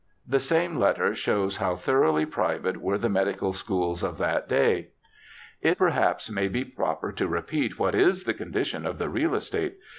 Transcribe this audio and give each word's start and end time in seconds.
The 0.27 0.39
same 0.39 0.79
letter 0.79 1.13
shows 1.13 1.57
how 1.57 1.75
thoroughly 1.75 2.25
private 2.25 2.77
were 2.77 2.97
the 2.97 3.07
medical 3.07 3.53
schools 3.53 4.01
of 4.01 4.17
that 4.17 4.49
day:' 4.49 4.87
It 5.61 5.77
perhaps 5.77 6.27
may 6.31 6.47
be 6.47 6.65
proper 6.65 7.11
to 7.11 7.27
repeat 7.27 7.77
what 7.77 7.93
is 7.93 8.23
the 8.23 8.33
con 8.33 8.51
dition 8.51 8.87
of 8.87 8.97
the 8.97 9.09
real 9.09 9.35
estate. 9.35 9.77